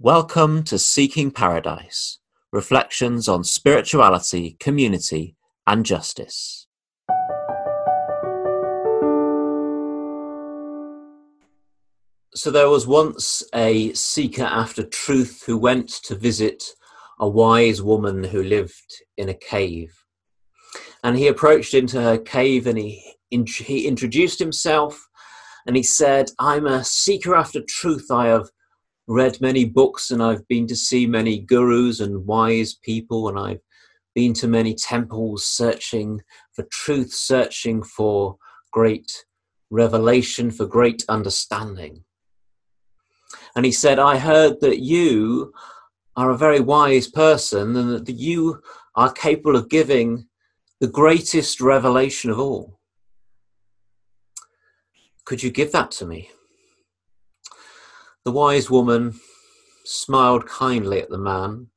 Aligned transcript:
Welcome 0.00 0.64
to 0.64 0.76
Seeking 0.76 1.30
Paradise 1.30 2.18
Reflections 2.50 3.28
on 3.28 3.44
Spirituality, 3.44 4.56
Community, 4.58 5.36
and 5.68 5.86
Justice. 5.86 6.66
So, 12.34 12.50
there 12.50 12.68
was 12.68 12.88
once 12.88 13.44
a 13.54 13.92
seeker 13.92 14.42
after 14.42 14.82
truth 14.82 15.44
who 15.46 15.56
went 15.56 15.88
to 16.02 16.16
visit 16.16 16.64
a 17.20 17.28
wise 17.28 17.80
woman 17.80 18.24
who 18.24 18.42
lived 18.42 19.04
in 19.16 19.28
a 19.28 19.34
cave. 19.34 19.94
And 21.04 21.16
he 21.16 21.28
approached 21.28 21.72
into 21.72 22.02
her 22.02 22.18
cave 22.18 22.66
and 22.66 22.78
he, 22.78 23.14
he 23.30 23.86
introduced 23.86 24.40
himself 24.40 25.06
and 25.68 25.76
he 25.76 25.84
said, 25.84 26.32
I'm 26.40 26.66
a 26.66 26.82
seeker 26.82 27.36
after 27.36 27.62
truth. 27.62 28.10
I 28.10 28.26
have 28.26 28.50
read 29.06 29.40
many 29.40 29.64
books 29.64 30.10
and 30.10 30.22
I've 30.22 30.46
been 30.48 30.66
to 30.68 30.76
see 30.76 31.06
many 31.06 31.38
gurus 31.38 32.00
and 32.00 32.26
wise 32.26 32.74
people 32.74 33.28
and 33.28 33.38
I've 33.38 33.60
been 34.14 34.32
to 34.34 34.48
many 34.48 34.74
temples 34.74 35.44
searching 35.44 36.20
for 36.52 36.64
truth, 36.70 37.12
searching 37.12 37.82
for 37.82 38.36
great 38.72 39.24
revelation, 39.70 40.50
for 40.50 40.66
great 40.66 41.04
understanding. 41.08 42.04
And 43.56 43.64
he 43.64 43.72
said, 43.72 43.98
I 43.98 44.18
heard 44.18 44.60
that 44.60 44.80
you 44.80 45.52
are 46.16 46.30
a 46.30 46.38
very 46.38 46.60
wise 46.60 47.08
person 47.08 47.76
and 47.76 48.06
that 48.06 48.12
you 48.12 48.60
are 48.94 49.12
capable 49.12 49.56
of 49.56 49.68
giving 49.68 50.26
the 50.80 50.88
greatest 50.88 51.60
revelation 51.60 52.30
of 52.30 52.38
all. 52.38 52.78
Could 55.24 55.42
you 55.42 55.50
give 55.50 55.72
that 55.72 55.90
to 55.92 56.06
me? 56.06 56.30
The 58.24 58.32
wise 58.32 58.70
woman 58.70 59.20
smiled 59.84 60.46
kindly 60.46 61.02
at 61.02 61.10
the 61.10 61.18
man, 61.18 61.68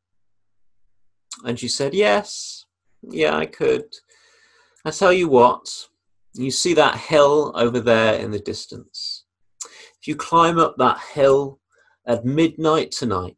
and 1.44 1.60
she 1.60 1.68
said, 1.68 1.94
Yes, 1.94 2.66
yeah, 3.02 3.36
I 3.36 3.46
could. 3.46 3.86
I 4.86 4.92
tell 4.92 5.12
you 5.12 5.28
what, 5.28 5.68
you 6.34 6.52
see 6.52 6.74
that 6.76 6.98
hill 6.98 7.52
over 7.56 7.82
there 7.82 8.16
in 8.16 8.32
the 8.32 8.40
distance. 8.40 9.26
If 10.00 10.08
you 10.08 10.16
climb 10.16 10.58
up 10.58 10.76
that 10.78 11.00
hill 11.14 11.60
at 12.06 12.24
midnight 12.24 12.92
tonight, 12.92 13.36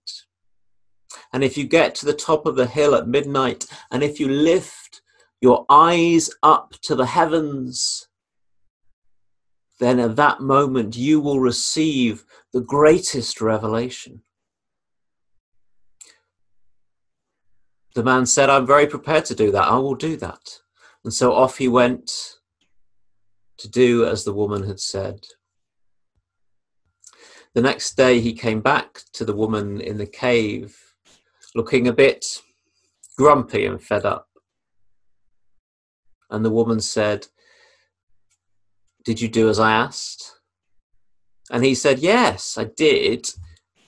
and 1.33 1.43
if 1.43 1.57
you 1.57 1.65
get 1.65 1.95
to 1.95 2.05
the 2.05 2.13
top 2.13 2.45
of 2.45 2.55
the 2.55 2.67
hill 2.67 2.93
at 2.93 3.07
midnight, 3.07 3.65
and 3.91 4.03
if 4.03 4.19
you 4.19 4.29
lift 4.29 5.01
your 5.41 5.65
eyes 5.69 6.29
up 6.43 6.73
to 6.83 6.93
the 6.93 7.05
heavens, 7.05 8.07
then 9.79 9.99
at 9.99 10.15
that 10.17 10.41
moment 10.41 10.95
you 10.95 11.19
will 11.19 11.39
receive 11.39 12.25
the 12.53 12.61
greatest 12.61 13.41
revelation. 13.41 14.21
The 17.95 18.03
man 18.03 18.25
said, 18.25 18.49
I'm 18.49 18.65
very 18.65 18.87
prepared 18.87 19.25
to 19.25 19.35
do 19.35 19.51
that. 19.51 19.67
I 19.67 19.77
will 19.77 19.95
do 19.95 20.15
that. 20.17 20.59
And 21.03 21.13
so 21.13 21.33
off 21.33 21.57
he 21.57 21.67
went 21.67 22.11
to 23.57 23.69
do 23.69 24.05
as 24.05 24.23
the 24.23 24.33
woman 24.33 24.63
had 24.63 24.79
said. 24.79 25.25
The 27.53 27.61
next 27.61 27.97
day 27.97 28.19
he 28.19 28.33
came 28.33 28.61
back 28.61 29.01
to 29.13 29.25
the 29.25 29.35
woman 29.35 29.81
in 29.81 29.97
the 29.97 30.05
cave, 30.05 30.77
looking 31.55 31.87
a 31.87 31.93
bit 31.93 32.25
grumpy 33.17 33.65
and 33.65 33.81
fed 33.81 34.05
up. 34.05 34.27
And 36.29 36.45
the 36.45 36.51
woman 36.51 36.79
said, 36.79 37.27
did 39.03 39.19
you 39.19 39.27
do 39.27 39.49
as 39.49 39.59
I 39.59 39.71
asked? 39.71 40.38
And 41.49 41.65
he 41.65 41.75
said, 41.75 41.99
Yes, 41.99 42.57
I 42.57 42.65
did, 42.65 43.29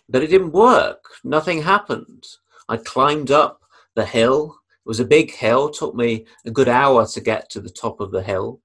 but 0.10 0.24
it 0.24 0.28
didn't 0.28 0.52
work. 0.52 1.04
Nothing 1.24 1.62
happened. 1.62 2.26
I 2.68 2.78
climbed 2.78 3.32
up 3.32 3.62
the 3.96 4.06
hill. 4.06 4.58
It 4.86 4.90
was 4.90 5.00
a 5.00 5.06
big 5.06 5.32
hill, 5.32 5.68
it 5.68 5.76
took 5.76 5.94
me 5.96 6.26
a 6.46 6.52
good 6.52 6.70
hour 6.70 7.06
to 7.06 7.22
get 7.22 7.50
to 7.52 7.62
the 7.62 7.70
top 7.70 8.00
of 8.00 8.12
the 8.12 8.24
hill. 8.24 8.62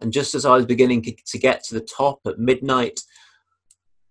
And 0.00 0.12
just 0.12 0.34
as 0.34 0.44
I 0.44 0.56
was 0.56 0.66
beginning 0.66 1.02
to 1.02 1.38
get 1.38 1.64
to 1.64 1.74
the 1.74 1.80
top 1.80 2.20
at 2.26 2.38
midnight, 2.38 3.00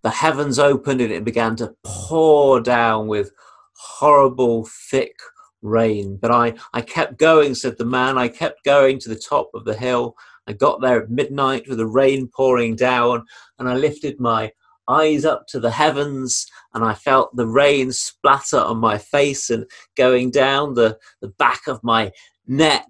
the 0.02 0.10
heavens 0.10 0.58
opened 0.58 1.00
and 1.00 1.12
it 1.12 1.24
began 1.24 1.56
to 1.56 1.74
pour 1.84 2.60
down 2.60 3.06
with 3.06 3.30
horrible, 3.76 4.68
thick 4.90 5.14
rain. 5.62 6.18
But 6.20 6.32
I, 6.32 6.54
I 6.72 6.80
kept 6.80 7.18
going, 7.18 7.54
said 7.54 7.78
the 7.78 7.84
man. 7.84 8.18
I 8.18 8.28
kept 8.28 8.64
going 8.64 8.98
to 9.00 9.08
the 9.08 9.18
top 9.18 9.50
of 9.54 9.64
the 9.64 9.76
hill 9.76 10.16
I 10.46 10.52
got 10.52 10.80
there 10.80 11.02
at 11.02 11.10
midnight 11.10 11.68
with 11.68 11.78
the 11.78 11.86
rain 11.86 12.28
pouring 12.28 12.76
down, 12.76 13.24
and 13.58 13.68
I 13.68 13.74
lifted 13.74 14.18
my 14.20 14.52
eyes 14.88 15.24
up 15.24 15.46
to 15.48 15.60
the 15.60 15.70
heavens, 15.70 16.46
and 16.74 16.84
I 16.84 16.94
felt 16.94 17.34
the 17.36 17.46
rain 17.46 17.92
splatter 17.92 18.58
on 18.58 18.78
my 18.78 18.98
face 18.98 19.50
and 19.50 19.66
going 19.96 20.30
down 20.30 20.74
the, 20.74 20.98
the 21.20 21.28
back 21.28 21.68
of 21.68 21.82
my 21.84 22.12
neck. 22.46 22.86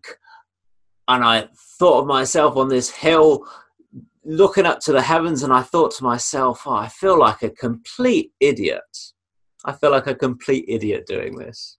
And 1.08 1.22
I 1.22 1.48
thought 1.78 2.02
of 2.02 2.06
myself 2.06 2.56
on 2.56 2.68
this 2.68 2.90
hill 2.90 3.46
looking 4.24 4.66
up 4.66 4.80
to 4.80 4.92
the 4.92 5.02
heavens, 5.02 5.42
and 5.42 5.52
I 5.52 5.62
thought 5.62 5.90
to 5.96 6.04
myself, 6.04 6.62
oh, 6.64 6.74
I 6.74 6.88
feel 6.88 7.18
like 7.18 7.42
a 7.42 7.50
complete 7.50 8.32
idiot. 8.40 8.80
I 9.64 9.72
feel 9.72 9.90
like 9.90 10.06
a 10.06 10.14
complete 10.14 10.64
idiot 10.68 11.04
doing 11.06 11.36
this. 11.36 11.76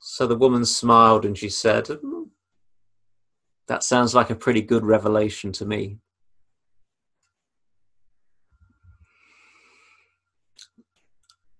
So 0.00 0.26
the 0.26 0.36
woman 0.36 0.64
smiled 0.64 1.24
and 1.24 1.36
she 1.36 1.48
said, 1.48 1.88
that 3.68 3.82
sounds 3.82 4.14
like 4.14 4.30
a 4.30 4.34
pretty 4.34 4.62
good 4.62 4.84
revelation 4.84 5.52
to 5.52 5.66
me. 5.66 5.98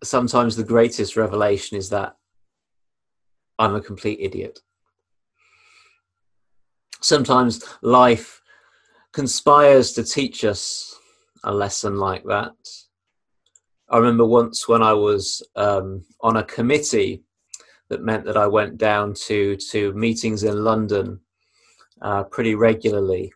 Sometimes 0.04 0.54
the 0.54 0.64
greatest 0.64 1.16
revelation 1.16 1.76
is 1.76 1.88
that 1.90 2.14
I'm 3.58 3.74
a 3.74 3.80
complete 3.80 4.20
idiot. 4.20 4.60
Sometimes 7.00 7.62
life 7.82 8.40
conspires 9.12 9.92
to 9.92 10.04
teach 10.04 10.44
us 10.44 10.94
a 11.44 11.52
lesson 11.52 11.96
like 11.96 12.24
that. 12.24 12.52
I 13.88 13.98
remember 13.98 14.26
once 14.26 14.68
when 14.68 14.82
I 14.82 14.92
was 14.92 15.42
um, 15.56 16.04
on 16.20 16.36
a 16.36 16.44
committee 16.44 17.22
that 17.88 18.02
meant 18.02 18.24
that 18.26 18.36
I 18.36 18.46
went 18.46 18.78
down 18.78 19.14
to 19.26 19.56
to 19.56 19.92
meetings 19.92 20.42
in 20.42 20.64
London 20.64 21.20
uh, 22.02 22.24
pretty 22.24 22.54
regularly, 22.54 23.32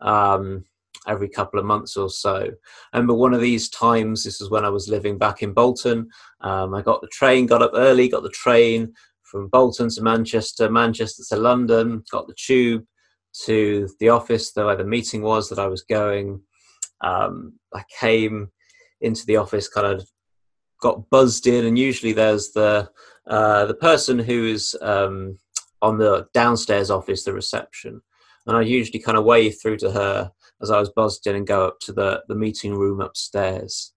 um, 0.00 0.64
every 1.06 1.28
couple 1.28 1.58
of 1.58 1.66
months 1.66 1.96
or 1.96 2.10
so. 2.10 2.50
I 2.92 2.96
remember 2.96 3.14
one 3.14 3.34
of 3.34 3.40
these 3.40 3.68
times, 3.68 4.24
this 4.24 4.40
is 4.40 4.50
when 4.50 4.64
I 4.64 4.68
was 4.70 4.88
living 4.88 5.18
back 5.18 5.42
in 5.42 5.52
Bolton. 5.52 6.08
Um, 6.40 6.74
I 6.74 6.82
got 6.82 7.00
the 7.00 7.08
train, 7.08 7.46
got 7.46 7.62
up 7.62 7.72
early, 7.74 8.08
got 8.08 8.22
the 8.22 8.30
train 8.30 8.92
from 9.22 9.48
Bolton 9.48 9.88
to 9.90 10.02
Manchester, 10.02 10.70
Manchester 10.70 11.22
to 11.30 11.40
London, 11.40 12.02
got 12.10 12.26
the 12.26 12.34
tube 12.34 12.84
to 13.44 13.88
the 14.00 14.08
office 14.08 14.50
where 14.54 14.76
the 14.76 14.84
meeting 14.84 15.22
was 15.22 15.48
that 15.48 15.58
I 15.58 15.66
was 15.66 15.82
going. 15.82 16.40
Um, 17.00 17.54
I 17.74 17.84
came 17.98 18.50
into 19.00 19.24
the 19.26 19.36
office, 19.36 19.68
kind 19.68 19.86
of 19.86 20.08
got 20.82 21.08
buzzed 21.10 21.46
in, 21.46 21.64
and 21.64 21.78
usually 21.78 22.12
there's 22.12 22.50
the 22.50 22.90
uh, 23.26 23.66
the 23.66 23.74
person 23.74 24.18
who 24.18 24.46
is 24.46 24.76
um, 24.82 25.38
on 25.82 25.98
the 25.98 26.26
downstairs 26.34 26.90
office, 26.90 27.24
the 27.24 27.32
reception, 27.32 28.02
and 28.46 28.56
I 28.56 28.62
usually 28.62 29.00
kind 29.00 29.18
of 29.18 29.24
wave 29.24 29.56
through 29.60 29.78
to 29.78 29.90
her 29.90 30.32
as 30.62 30.70
I 30.70 30.78
was 30.78 30.90
buzzed 30.90 31.26
in 31.26 31.36
and 31.36 31.46
go 31.46 31.66
up 31.66 31.80
to 31.80 31.92
the 31.92 32.22
the 32.28 32.34
meeting 32.34 32.74
room 32.74 33.00
upstairs. 33.00 33.92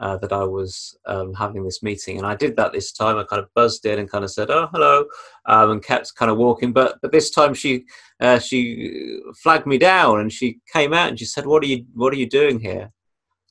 Uh, 0.00 0.16
that 0.16 0.32
I 0.32 0.44
was 0.44 0.96
um, 1.06 1.34
having 1.34 1.64
this 1.64 1.82
meeting, 1.82 2.18
and 2.18 2.26
I 2.26 2.36
did 2.36 2.54
that 2.54 2.72
this 2.72 2.92
time. 2.92 3.18
I 3.18 3.24
kind 3.24 3.42
of 3.42 3.52
buzzed 3.56 3.84
in 3.84 3.98
and 3.98 4.08
kind 4.08 4.22
of 4.22 4.30
said, 4.30 4.48
"Oh, 4.48 4.68
hello," 4.72 5.06
um, 5.46 5.72
and 5.72 5.82
kept 5.82 6.14
kind 6.14 6.30
of 6.30 6.38
walking. 6.38 6.72
But 6.72 7.00
but 7.02 7.10
this 7.10 7.32
time 7.32 7.52
she 7.52 7.84
uh, 8.20 8.38
she 8.38 9.18
flagged 9.42 9.66
me 9.66 9.76
down, 9.76 10.20
and 10.20 10.32
she 10.32 10.60
came 10.72 10.92
out 10.94 11.08
and 11.08 11.18
she 11.18 11.24
said, 11.24 11.46
"What 11.46 11.64
are 11.64 11.66
you 11.66 11.84
What 11.94 12.12
are 12.12 12.16
you 12.16 12.28
doing 12.28 12.60
here?" 12.60 12.92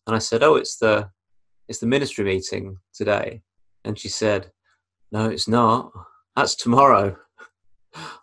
And 0.06 0.16
I 0.16 0.20
said, 0.20 0.42
"Oh, 0.42 0.56
it's 0.56 0.78
the 0.78 1.10
it's 1.68 1.80
the 1.80 1.86
ministry 1.86 2.24
meeting 2.24 2.78
today." 2.94 3.42
And 3.84 4.00
she 4.00 4.08
said, 4.08 4.54
"No, 5.12 5.30
it's 5.30 5.50
not. 5.50 5.92
That's 6.38 6.56
tomorrow." 6.56 7.18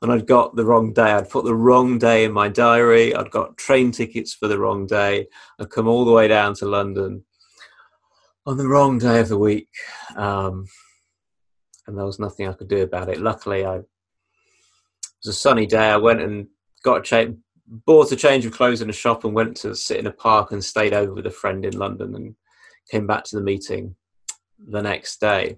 And 0.02 0.12
I'd 0.12 0.26
got 0.26 0.56
the 0.56 0.64
wrong 0.64 0.92
day. 0.92 1.12
I'd 1.12 1.30
put 1.30 1.44
the 1.44 1.54
wrong 1.54 1.98
day 1.98 2.24
in 2.24 2.32
my 2.32 2.48
diary. 2.48 3.14
I'd 3.14 3.30
got 3.30 3.56
train 3.56 3.90
tickets 3.90 4.34
for 4.34 4.48
the 4.48 4.58
wrong 4.58 4.86
day. 4.86 5.26
I'd 5.58 5.70
come 5.70 5.88
all 5.88 6.04
the 6.04 6.12
way 6.12 6.28
down 6.28 6.54
to 6.56 6.66
London 6.66 7.24
on 8.46 8.56
the 8.56 8.68
wrong 8.68 8.98
day 8.98 9.20
of 9.20 9.28
the 9.28 9.38
week. 9.38 9.70
Um, 10.16 10.66
and 11.86 11.96
there 11.96 12.04
was 12.04 12.18
nothing 12.18 12.48
I 12.48 12.52
could 12.52 12.68
do 12.68 12.82
about 12.82 13.08
it. 13.08 13.20
Luckily, 13.20 13.64
I, 13.64 13.76
it 13.76 13.86
was 15.24 15.36
a 15.36 15.38
sunny 15.38 15.66
day. 15.66 15.90
I 15.90 15.96
went 15.96 16.20
and 16.20 16.46
got 16.82 16.98
a 16.98 17.02
change, 17.02 17.38
bought 17.66 18.12
a 18.12 18.16
change 18.16 18.46
of 18.46 18.52
clothes 18.52 18.82
in 18.82 18.90
a 18.90 18.94
shop 18.94 19.24
and 19.24 19.34
went 19.34 19.56
to 19.58 19.74
sit 19.74 19.98
in 19.98 20.06
a 20.06 20.12
park 20.12 20.52
and 20.52 20.64
stayed 20.64 20.92
over 20.92 21.12
with 21.14 21.26
a 21.26 21.30
friend 21.30 21.64
in 21.64 21.76
London 21.76 22.14
and 22.14 22.36
came 22.90 23.06
back 23.06 23.24
to 23.24 23.36
the 23.36 23.42
meeting 23.42 23.96
the 24.58 24.82
next 24.82 25.20
day. 25.20 25.56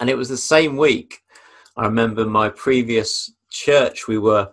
And 0.00 0.10
it 0.10 0.16
was 0.16 0.28
the 0.28 0.36
same 0.36 0.76
week 0.76 1.20
I 1.76 1.86
remember 1.86 2.24
my 2.24 2.48
previous 2.50 3.32
church, 3.50 4.06
we 4.06 4.18
were 4.18 4.50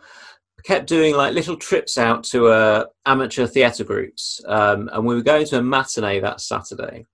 kept 0.64 0.88
doing 0.88 1.16
like 1.16 1.34
little 1.34 1.58
trips 1.58 1.98
out 1.98 2.24
to 2.24 2.48
uh, 2.48 2.86
amateur 3.06 3.48
theatre 3.48 3.84
groups, 3.84 4.42
um, 4.48 4.90
and 4.94 5.06
we 5.06 5.16
were 5.16 5.22
going 5.22 5.46
to 5.48 5.60
a 5.60 5.62
matinee 5.62 6.20
that 6.20 6.42
Saturday. 6.42 7.06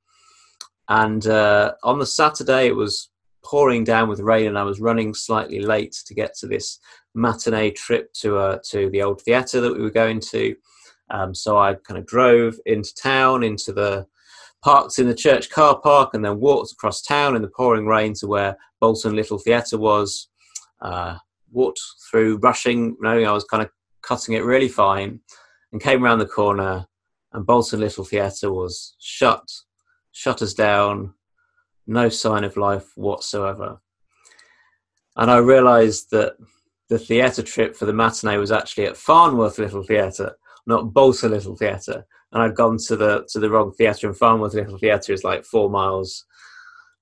And 0.89 1.25
uh, 1.27 1.73
on 1.83 1.99
the 1.99 2.05
Saturday, 2.05 2.67
it 2.67 2.75
was 2.75 3.09
pouring 3.43 3.83
down 3.83 4.09
with 4.09 4.19
rain, 4.19 4.47
and 4.47 4.57
I 4.57 4.63
was 4.63 4.79
running 4.79 5.13
slightly 5.13 5.59
late 5.59 5.95
to 6.05 6.13
get 6.13 6.35
to 6.39 6.47
this 6.47 6.79
matinee 7.15 7.71
trip 7.71 8.13
to 8.21 8.37
uh, 8.37 8.59
to 8.71 8.89
the 8.89 9.01
old 9.01 9.21
theatre 9.21 9.61
that 9.61 9.73
we 9.73 9.81
were 9.81 9.89
going 9.89 10.19
to. 10.31 10.55
Um, 11.09 11.33
so 11.33 11.57
I 11.57 11.73
kind 11.75 11.97
of 11.97 12.05
drove 12.05 12.55
into 12.65 12.93
town, 13.01 13.43
into 13.43 13.71
the 13.71 14.05
parked 14.63 14.99
in 14.99 15.07
the 15.07 15.15
church 15.15 15.49
car 15.49 15.79
park, 15.79 16.13
and 16.13 16.23
then 16.23 16.39
walked 16.39 16.71
across 16.71 17.01
town 17.01 17.35
in 17.35 17.41
the 17.41 17.49
pouring 17.49 17.85
rain 17.85 18.13
to 18.15 18.27
where 18.27 18.57
Bolton 18.79 19.15
Little 19.15 19.37
Theatre 19.37 19.77
was. 19.77 20.27
Uh, 20.81 21.17
walked 21.51 21.81
through, 22.09 22.37
rushing, 22.37 22.95
knowing 22.99 23.25
I 23.25 23.31
was 23.31 23.43
kind 23.43 23.63
of 23.63 23.69
cutting 24.01 24.35
it 24.35 24.43
really 24.43 24.67
fine, 24.67 25.19
and 25.71 25.81
came 25.81 26.03
around 26.03 26.19
the 26.19 26.25
corner, 26.25 26.85
and 27.33 27.45
Bolton 27.45 27.79
Little 27.79 28.03
Theatre 28.03 28.51
was 28.51 28.95
shut, 28.99 29.49
shut 30.11 30.41
down, 30.55 31.13
no 31.85 32.09
sign 32.09 32.43
of 32.43 32.57
life 32.57 32.91
whatsoever. 32.95 33.81
And 35.15 35.31
I 35.31 35.37
realised 35.37 36.11
that 36.11 36.35
the 36.89 36.99
theatre 36.99 37.43
trip 37.43 37.75
for 37.75 37.85
the 37.85 37.93
matinee 37.93 38.37
was 38.37 38.51
actually 38.51 38.85
at 38.85 38.97
Farnworth 38.97 39.57
Little 39.59 39.83
Theatre, 39.83 40.37
not 40.67 40.93
Bolton 40.93 41.31
Little 41.31 41.55
Theatre. 41.55 42.05
And 42.31 42.43
I'd 42.43 42.55
gone 42.55 42.77
to 42.87 42.95
the 42.95 43.25
to 43.29 43.39
the 43.39 43.49
wrong 43.49 43.71
theatre, 43.71 44.07
and 44.07 44.15
Farnworth 44.15 44.53
Little 44.53 44.77
Theatre 44.77 45.13
is 45.13 45.23
like 45.23 45.45
four 45.45 45.69
miles 45.69 46.25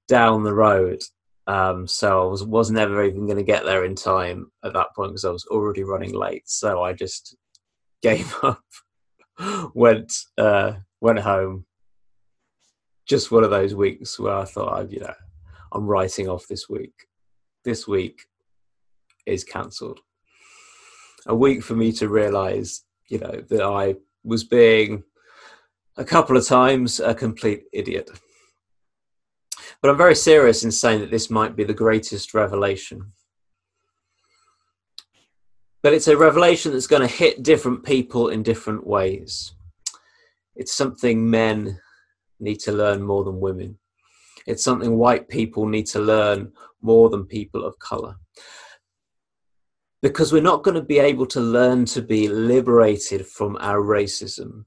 down 0.08 0.44
the 0.44 0.54
road. 0.54 1.02
Um, 1.48 1.88
so 1.88 2.22
I 2.22 2.26
was 2.30 2.44
was 2.44 2.72
never 2.72 3.04
even 3.04 3.26
going 3.26 3.38
to 3.38 3.44
get 3.44 3.66
there 3.66 3.84
in 3.84 3.96
time 3.96 4.52
at 4.64 4.74
that 4.74 4.96
point 4.96 5.12
because 5.12 5.26
I 5.26 5.32
was 5.32 5.46
already 5.48 5.84
running 5.84 6.14
late. 6.14 6.48
So 6.48 6.84
I 6.84 6.94
just 6.94 7.36
gave 8.02 8.34
up, 8.44 8.64
went 9.74 10.14
uh, 10.38 10.74
went 11.02 11.20
home. 11.20 11.66
Just 13.08 13.32
one 13.32 13.44
of 13.44 13.52
those 13.52 13.76
weeks 13.76 14.20
where 14.20 14.34
I 14.34 14.46
thought, 14.46 14.80
I, 14.80 14.82
you 14.88 15.00
know, 15.00 15.14
I'm 15.72 15.86
writing 15.86 16.30
off 16.30 16.48
this 16.48 16.70
week. 16.70 16.94
This 17.64 17.88
week 17.88 18.22
is 19.26 19.44
cancelled. 19.44 20.00
A 21.28 21.36
week 21.36 21.64
for 21.64 21.76
me 21.76 21.92
to 21.94 22.10
realise, 22.10 22.85
you 23.08 23.20
know, 23.20 23.44
that 23.50 23.62
I 23.62 23.96
was 24.24 24.44
being 24.44 25.04
a 25.98 26.06
couple 26.06 26.36
of 26.36 26.46
times 26.46 27.00
a 27.00 27.14
complete 27.14 27.64
idiot. 27.72 28.10
But 29.82 29.92
I'm 29.92 29.98
very 29.98 30.16
serious 30.16 30.64
in 30.64 30.72
saying 30.72 31.02
that 31.02 31.12
this 31.12 31.30
might 31.30 31.56
be 31.56 31.64
the 31.64 31.74
greatest 31.74 32.34
revelation. 32.34 33.12
But 35.84 35.94
it's 35.94 36.08
a 36.08 36.18
revelation 36.18 36.72
that's 36.72 36.88
going 36.88 37.08
to 37.08 37.16
hit 37.16 37.44
different 37.44 37.84
people 37.84 38.30
in 38.30 38.42
different 38.42 38.86
ways. 38.88 39.54
It's 40.56 40.74
something 40.74 41.30
men 41.30 41.80
need 42.40 42.60
to 42.62 42.72
learn 42.72 43.04
more 43.04 43.24
than 43.24 43.40
women. 43.40 43.78
It's 44.48 44.64
something 44.64 44.98
white 44.98 45.30
people 45.30 45.68
need 45.68 45.86
to 45.88 46.00
learn 46.00 46.52
more 46.82 47.10
than 47.10 47.26
people 47.26 47.64
of 47.64 47.78
color. 47.80 48.16
Because 50.06 50.32
we're 50.32 50.40
not 50.40 50.62
going 50.62 50.76
to 50.76 50.84
be 50.84 51.00
able 51.00 51.26
to 51.26 51.42
learn 51.42 51.86
to 51.86 52.00
be 52.00 52.28
liberated 52.28 53.26
from 53.26 53.58
our 53.60 53.80
racism 53.80 54.66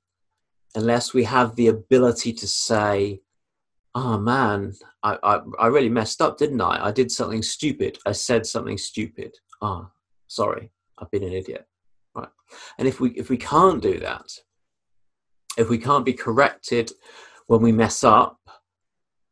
unless 0.74 1.14
we 1.14 1.22
have 1.22 1.54
the 1.54 1.68
ability 1.68 2.32
to 2.32 2.48
say, 2.48 3.20
oh 3.94 4.18
man, 4.18 4.72
I, 5.04 5.16
I, 5.22 5.40
I 5.60 5.66
really 5.68 5.90
messed 5.90 6.20
up, 6.20 6.38
didn't 6.38 6.60
I? 6.60 6.86
I 6.86 6.90
did 6.90 7.12
something 7.12 7.44
stupid. 7.44 7.98
I 8.04 8.10
said 8.10 8.46
something 8.46 8.76
stupid. 8.76 9.36
Ah, 9.62 9.82
oh, 9.84 9.90
sorry, 10.26 10.72
I've 10.98 11.10
been 11.12 11.22
an 11.22 11.32
idiot. 11.32 11.68
Right. 12.16 12.30
And 12.76 12.88
if 12.88 12.98
we 12.98 13.10
if 13.10 13.30
we 13.30 13.36
can't 13.36 13.80
do 13.80 14.00
that, 14.00 14.26
if 15.56 15.68
we 15.68 15.78
can't 15.78 16.04
be 16.04 16.14
corrected 16.14 16.90
when 17.46 17.62
we 17.62 17.70
mess 17.70 18.02
up, 18.02 18.40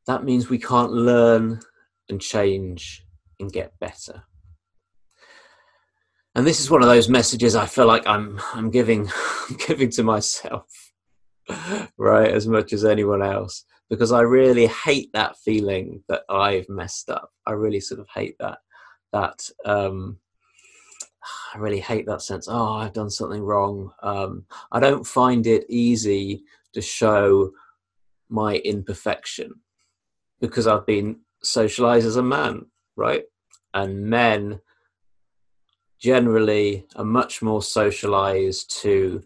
that 0.06 0.22
means 0.22 0.48
we 0.48 0.58
can't 0.58 0.92
learn 0.92 1.58
and 2.08 2.20
change 2.20 3.04
and 3.40 3.52
get 3.52 3.76
better. 3.80 4.22
And 6.36 6.46
this 6.46 6.60
is 6.60 6.70
one 6.70 6.82
of 6.82 6.88
those 6.88 7.08
messages 7.08 7.56
I 7.56 7.64
feel 7.64 7.86
like 7.86 8.06
I'm 8.06 8.38
I'm 8.52 8.70
giving 8.70 9.10
giving 9.66 9.90
to 9.92 10.02
myself, 10.02 10.92
right, 11.96 12.30
as 12.30 12.46
much 12.46 12.74
as 12.74 12.84
anyone 12.84 13.22
else 13.22 13.64
because 13.88 14.12
I 14.12 14.20
really 14.20 14.66
hate 14.66 15.10
that 15.14 15.38
feeling 15.38 16.02
that 16.08 16.24
I've 16.28 16.68
messed 16.68 17.08
up. 17.08 17.30
I 17.46 17.52
really 17.52 17.80
sort 17.80 18.00
of 18.00 18.08
hate 18.14 18.36
that 18.38 18.58
that 19.14 19.48
um, 19.64 20.18
I 21.54 21.58
really 21.58 21.80
hate 21.80 22.04
that 22.06 22.20
sense. 22.20 22.48
Oh, 22.50 22.74
I've 22.74 22.92
done 22.92 23.08
something 23.08 23.42
wrong. 23.42 23.92
Um, 24.02 24.44
I 24.72 24.78
don't 24.78 25.06
find 25.06 25.46
it 25.46 25.64
easy 25.70 26.42
to 26.74 26.82
show 26.82 27.52
my 28.28 28.56
imperfection 28.56 29.54
because 30.38 30.66
I've 30.66 30.84
been 30.84 31.20
socialized 31.42 32.06
as 32.06 32.16
a 32.16 32.22
man, 32.22 32.66
right? 32.94 33.24
And 33.72 34.04
men 34.04 34.60
generally 36.00 36.86
are 36.96 37.04
much 37.04 37.42
more 37.42 37.62
socialized 37.62 38.80
to 38.82 39.22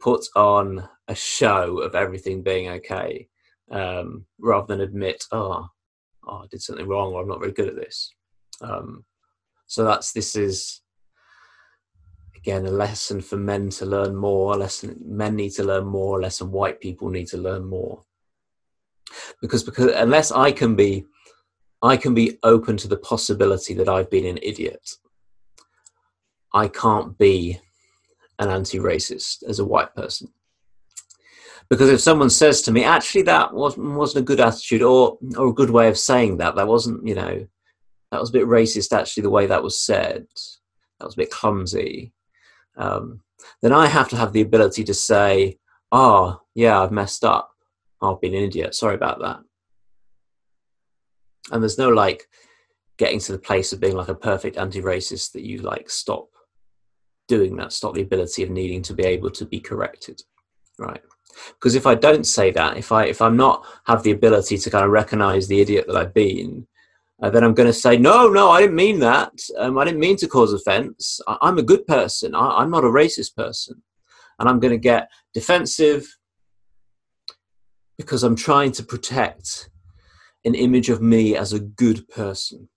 put 0.00 0.26
on 0.36 0.88
a 1.08 1.14
show 1.14 1.80
of 1.80 1.94
everything 1.94 2.42
being 2.42 2.68
okay 2.68 3.28
um, 3.70 4.24
rather 4.38 4.66
than 4.66 4.80
admit, 4.80 5.24
oh, 5.32 5.68
oh, 6.26 6.36
I 6.36 6.46
did 6.50 6.62
something 6.62 6.86
wrong 6.86 7.12
or 7.12 7.22
I'm 7.22 7.28
not 7.28 7.40
very 7.40 7.52
good 7.52 7.68
at 7.68 7.76
this. 7.76 8.12
Um, 8.60 9.04
so 9.66 9.84
that's 9.84 10.12
this 10.12 10.36
is 10.36 10.80
again 12.36 12.66
a 12.66 12.70
lesson 12.70 13.20
for 13.20 13.36
men 13.36 13.70
to 13.70 13.86
learn 13.86 14.14
more. 14.14 14.54
A 14.54 14.56
lesson 14.56 14.96
men 15.04 15.36
need 15.36 15.50
to 15.50 15.64
learn 15.64 15.86
more. 15.86 16.18
A 16.18 16.22
lesson 16.22 16.50
white 16.50 16.80
people 16.80 17.08
need 17.08 17.26
to 17.28 17.38
learn 17.38 17.64
more. 17.64 18.02
Because 19.40 19.64
because 19.64 19.92
unless 19.94 20.30
I 20.30 20.52
can 20.52 20.76
be 20.76 21.04
I 21.82 21.96
can 21.96 22.14
be 22.14 22.38
open 22.42 22.76
to 22.78 22.88
the 22.88 22.96
possibility 22.96 23.74
that 23.74 23.88
I've 23.88 24.10
been 24.10 24.26
an 24.26 24.38
idiot. 24.42 24.88
I 26.54 26.68
can't 26.68 27.18
be 27.18 27.60
an 28.38 28.48
anti-racist 28.48 29.42
as 29.44 29.58
a 29.58 29.64
white 29.64 29.94
person. 29.94 30.28
Because 31.68 31.90
if 31.90 32.00
someone 32.00 32.30
says 32.30 32.62
to 32.62 32.72
me 32.72 32.84
actually 32.84 33.22
that 33.22 33.52
wasn't 33.52 33.94
wasn't 33.96 34.22
a 34.22 34.26
good 34.26 34.40
attitude 34.40 34.82
or 34.82 35.18
or 35.36 35.48
a 35.48 35.54
good 35.54 35.70
way 35.70 35.88
of 35.88 35.98
saying 35.98 36.38
that 36.38 36.54
that 36.56 36.68
wasn't 36.68 37.06
you 37.06 37.14
know 37.14 37.46
that 38.10 38.20
was 38.20 38.30
a 38.30 38.34
bit 38.34 38.46
racist 38.46 38.96
actually 38.96 39.22
the 39.22 39.30
way 39.30 39.46
that 39.46 39.62
was 39.62 39.78
said 39.78 40.26
that 40.98 41.06
was 41.06 41.14
a 41.14 41.16
bit 41.16 41.30
clumsy 41.30 42.12
um, 42.76 43.22
then 43.62 43.72
i 43.72 43.86
have 43.86 44.10
to 44.10 44.16
have 44.16 44.34
the 44.34 44.42
ability 44.42 44.84
to 44.84 44.92
say 44.92 45.58
oh 45.90 46.38
yeah 46.54 46.78
i've 46.80 46.92
messed 46.92 47.24
up. 47.24 47.54
I've 48.04 48.20
been 48.20 48.34
an 48.34 48.42
idiot. 48.42 48.74
Sorry 48.74 48.94
about 48.94 49.20
that. 49.20 49.40
And 51.50 51.62
there's 51.62 51.78
no 51.78 51.88
like 51.88 52.28
getting 52.96 53.18
to 53.20 53.32
the 53.32 53.38
place 53.38 53.72
of 53.72 53.80
being 53.80 53.96
like 53.96 54.08
a 54.08 54.14
perfect 54.14 54.56
anti-racist 54.56 55.32
that 55.32 55.44
you 55.44 55.58
like 55.58 55.90
stop 55.90 56.28
doing 57.28 57.56
that 57.56 57.72
stop 57.72 57.94
the 57.94 58.02
ability 58.02 58.42
of 58.42 58.50
needing 58.50 58.82
to 58.82 58.94
be 58.94 59.04
able 59.04 59.30
to 59.30 59.44
be 59.44 59.60
corrected 59.60 60.20
right? 60.78 61.00
Because 61.48 61.74
if 61.74 61.86
i 61.86 61.94
don't 61.94 62.26
say 62.26 62.50
that 62.52 62.76
if 62.76 62.92
i 62.92 63.06
if 63.06 63.20
i'm 63.20 63.36
not 63.36 63.66
have 63.86 64.02
the 64.02 64.12
ability 64.12 64.58
to 64.58 64.70
kind 64.70 64.84
of 64.84 64.90
recognize 64.90 65.48
the 65.48 65.60
idiot 65.60 65.86
that 65.86 65.96
i've 65.96 66.14
been 66.14 66.66
uh, 67.22 67.30
then 67.30 67.42
i'm 67.44 67.54
going 67.54 67.66
to 67.66 67.72
say 67.72 67.96
no 67.96 68.28
no 68.28 68.50
i 68.50 68.60
didn't 68.60 68.76
mean 68.76 69.00
that. 69.00 69.32
Um, 69.58 69.78
i 69.78 69.84
didn't 69.84 70.00
mean 70.00 70.16
to 70.18 70.28
cause 70.28 70.52
offense. 70.52 71.20
I, 71.26 71.48
am 71.48 71.58
a 71.58 71.62
good 71.62 71.86
person. 71.86 72.34
I, 72.34 72.58
i'm 72.58 72.70
not 72.70 72.84
a 72.84 72.88
racist 72.88 73.34
person. 73.36 73.82
And 74.38 74.48
i'm 74.48 74.60
going 74.60 74.72
to 74.72 74.78
get 74.78 75.10
defensive 75.32 76.06
because 77.98 78.22
i'm 78.22 78.36
trying 78.36 78.72
to 78.72 78.82
protect 78.84 79.70
an 80.44 80.54
image 80.54 80.90
of 80.90 81.00
me 81.00 81.36
as 81.36 81.52
a 81.52 81.60
good 81.60 82.08
person 82.08 82.68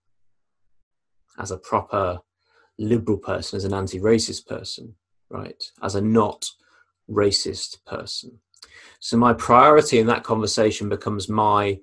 as 1.39 1.51
a 1.51 1.58
proper 1.58 2.20
liberal 2.80 3.18
person 3.18 3.58
as 3.58 3.66
an 3.66 3.74
anti-racist 3.74 4.46
person 4.48 4.94
right 5.30 5.64
as 5.82 5.96
a 5.96 6.02
not 6.02 6.46
racist 7.10 7.84
person 7.86 8.40
so 9.00 9.18
my 9.18 9.34
priority 9.34 10.00
in 10.00 10.08
that 10.08 10.24
conversation 10.24 10.90
becomes 10.90 11.30
my 11.30 11.80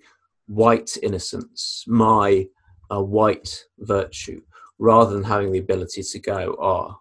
white 0.46 0.96
innocence, 1.02 1.84
my 1.86 2.46
uh, 2.90 3.02
white 3.02 3.64
virtue, 3.78 4.42
rather 4.78 5.14
than 5.14 5.24
having 5.24 5.52
the 5.52 5.58
ability 5.58 6.02
to 6.02 6.18
go, 6.18 6.56
oh, 6.60 7.00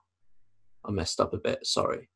I 0.86 0.92
messed 0.92 1.20
up 1.20 1.34
a 1.34 1.38
bit, 1.38 1.66
sorry. 1.66 2.10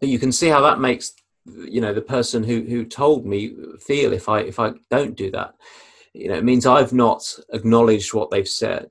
But 0.00 0.08
you 0.08 0.18
can 0.18 0.32
see 0.32 0.48
how 0.48 0.60
that 0.62 0.80
makes 0.80 1.12
you 1.46 1.82
know 1.82 1.92
the 1.92 2.00
person 2.00 2.42
who 2.42 2.62
who 2.62 2.86
told 2.86 3.26
me 3.26 3.54
feel 3.78 4.14
if 4.14 4.30
I 4.30 4.40
if 4.40 4.58
I 4.58 4.72
don't 4.90 5.14
do 5.14 5.30
that. 5.32 5.54
You 6.14 6.28
know, 6.28 6.36
it 6.36 6.44
means 6.44 6.64
I've 6.66 6.92
not 6.92 7.22
acknowledged 7.52 8.14
what 8.14 8.30
they've 8.30 8.48
said. 8.48 8.88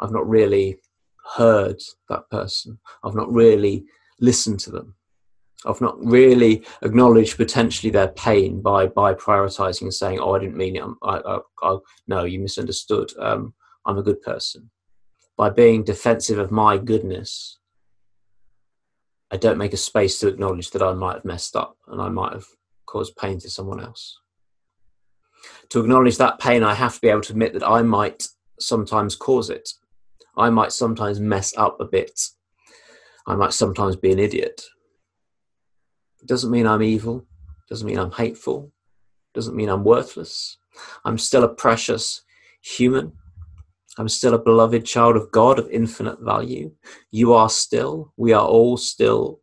I've 0.00 0.12
not 0.12 0.28
really 0.28 0.78
heard 1.36 1.80
that 2.08 2.28
person. 2.30 2.78
I've 3.04 3.14
not 3.14 3.32
really 3.32 3.84
listened 4.20 4.60
to 4.60 4.70
them. 4.70 4.94
I've 5.66 5.80
not 5.80 5.96
really 6.04 6.64
acknowledged 6.82 7.36
potentially 7.36 7.90
their 7.90 8.08
pain 8.08 8.60
by 8.62 8.86
by 8.86 9.14
prioritizing 9.14 9.82
and 9.82 9.94
saying, 9.94 10.20
"Oh, 10.20 10.34
I 10.34 10.38
didn't 10.38 10.56
mean 10.56 10.76
it. 10.76 10.84
I, 11.02 11.16
I, 11.18 11.38
I, 11.62 11.78
no, 12.06 12.24
you 12.24 12.38
misunderstood. 12.40 13.12
Um, 13.18 13.54
I'm 13.86 13.98
a 13.98 14.02
good 14.02 14.20
person." 14.22 14.70
by 15.38 15.48
being 15.48 15.84
defensive 15.84 16.38
of 16.38 16.50
my 16.50 16.76
goodness, 16.76 17.60
I 19.30 19.36
don't 19.36 19.56
make 19.56 19.72
a 19.72 19.78
space 19.78 20.18
to 20.18 20.28
acknowledge 20.28 20.72
that 20.72 20.82
I 20.82 20.92
might 20.94 21.14
have 21.14 21.24
messed 21.24 21.54
up 21.54 21.76
and 21.86 22.02
I 22.02 22.08
might 22.08 22.32
have 22.32 22.46
caused 22.86 23.16
pain 23.16 23.38
to 23.40 23.48
someone 23.48 23.80
else. 23.80 24.18
To 25.70 25.80
acknowledge 25.80 26.16
that 26.18 26.38
pain, 26.38 26.62
I 26.62 26.74
have 26.74 26.94
to 26.94 27.00
be 27.00 27.08
able 27.08 27.20
to 27.22 27.32
admit 27.32 27.52
that 27.52 27.66
I 27.66 27.82
might 27.82 28.26
sometimes 28.58 29.14
cause 29.14 29.50
it. 29.50 29.68
I 30.36 30.50
might 30.50 30.72
sometimes 30.72 31.20
mess 31.20 31.56
up 31.56 31.80
a 31.80 31.84
bit. 31.84 32.20
I 33.26 33.34
might 33.34 33.52
sometimes 33.52 33.96
be 33.96 34.12
an 34.12 34.18
idiot. 34.18 34.62
It 36.20 36.28
doesn't 36.28 36.50
mean 36.50 36.66
I'm 36.66 36.82
evil, 36.82 37.18
It 37.18 37.68
doesn't 37.68 37.86
mean 37.86 37.98
I'm 37.98 38.12
hateful, 38.12 38.72
It 39.32 39.34
doesn't 39.34 39.56
mean 39.56 39.68
I'm 39.68 39.84
worthless. 39.84 40.58
I'm 41.04 41.18
still 41.18 41.44
a 41.44 41.54
precious 41.54 42.22
human. 42.62 43.12
I'm 43.98 44.08
still 44.08 44.34
a 44.34 44.38
beloved 44.38 44.84
child 44.84 45.16
of 45.16 45.30
God 45.32 45.58
of 45.58 45.68
infinite 45.70 46.20
value. 46.20 46.72
You 47.10 47.34
are 47.34 47.50
still, 47.50 48.12
we 48.16 48.32
are 48.32 48.46
all 48.46 48.76
still 48.76 49.40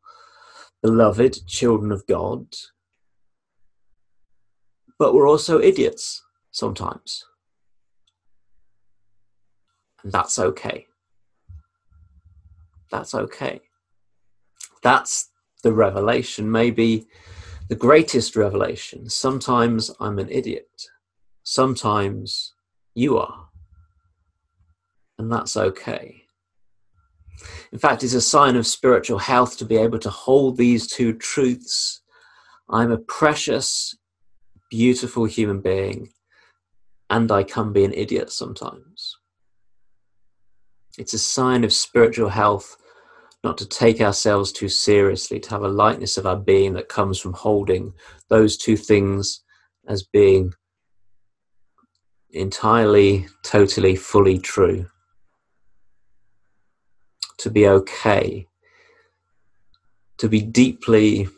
beloved 0.81 1.45
children 1.45 1.91
of 1.91 2.05
God. 2.07 2.45
But 4.97 5.13
we're 5.13 5.27
also 5.27 5.59
idiots 5.59 6.23
sometimes. 6.51 7.25
And 10.03 10.11
that's 10.11 10.39
okay. 10.39 10.87
That's 12.91 13.13
okay. 13.13 13.61
That's 14.83 15.29
the 15.63 15.73
revelation, 15.73 16.51
maybe 16.51 17.07
the 17.69 17.75
greatest 17.75 18.35
revelation. 18.35 19.09
Sometimes 19.09 19.91
I'm 19.99 20.19
an 20.19 20.29
idiot. 20.29 20.69
Sometimes 21.43 22.53
you 22.93 23.17
are. 23.17 23.49
And 25.17 25.31
that's 25.31 25.57
okay. 25.57 26.25
In 27.71 27.79
fact, 27.79 28.03
it's 28.03 28.13
a 28.13 28.21
sign 28.21 28.55
of 28.55 28.67
spiritual 28.67 29.19
health 29.19 29.57
to 29.57 29.65
be 29.65 29.77
able 29.77 29.99
to 29.99 30.09
hold 30.09 30.57
these 30.57 30.87
two 30.87 31.13
truths. 31.13 32.01
I'm 32.69 32.91
a 32.91 32.97
precious, 32.97 33.97
beautiful 34.77 35.24
human 35.24 35.62
being, 35.62 36.10
and 37.10 37.32
I 37.32 37.44
can 37.44 37.72
be 37.72 37.86
an 37.86 37.94
idiot 37.94 38.29
sometimes. 38.29 39.15
It's 40.98 41.13
a 41.13 41.17
sign 41.17 41.63
of 41.63 41.72
spiritual 41.72 42.27
health 42.27 42.75
not 43.41 43.58
to 43.60 43.65
take 43.65 44.01
ourselves 44.01 44.51
too 44.51 44.67
seriously, 44.67 45.39
to 45.39 45.50
have 45.51 45.63
a 45.63 45.70
lightness 45.70 46.17
of 46.17 46.25
our 46.25 46.36
being 46.36 46.74
that 46.74 46.89
comes 46.89 47.17
from 47.17 47.32
holding 47.32 47.94
those 48.27 48.58
two 48.58 48.75
things 48.75 49.46
as 49.88 50.03
being 50.03 50.51
entirely, 52.32 53.27
totally, 53.44 53.96
fully 53.96 54.39
true. 54.39 54.89
To 57.38 57.50
be 57.50 57.65
okay. 57.65 58.46
To 60.17 60.27
be 60.27 60.41
deeply, 60.41 61.29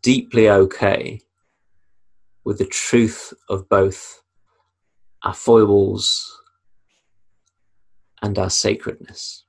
deeply 0.00 0.48
okay 0.48 1.20
with 2.44 2.58
the 2.58 2.66
truth 2.66 3.32
of 3.48 3.68
both 3.68 4.22
our 5.22 5.34
foibles 5.34 6.40
and 8.22 8.38
our 8.38 8.50
sacredness. 8.50 9.44